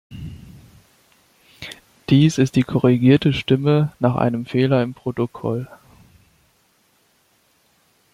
Dies 2.09 2.39
ist 2.39 2.55
die 2.55 2.63
korrigierte 2.63 3.33
Stimme 3.33 3.91
nach 3.99 4.15
einem 4.15 4.47
Fehler 4.47 4.81
im 4.81 4.95
Protokoll. 4.95 5.67